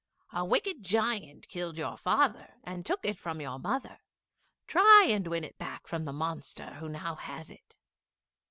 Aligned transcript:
A 0.33 0.43
wicked 0.43 0.81
giant 0.83 1.47
killed 1.47 1.77
your 1.77 1.95
father, 1.95 2.55
and 2.63 2.83
took 2.83 3.01
it 3.05 3.19
from 3.19 3.39
your 3.39 3.59
mother; 3.59 3.99
try 4.65 5.05
and 5.07 5.27
win 5.27 5.43
it 5.43 5.59
back 5.59 5.85
from 5.85 6.05
the 6.05 6.11
monster 6.11 6.73
who 6.79 6.89
now 6.89 7.13
has 7.13 7.51
it." 7.51 7.77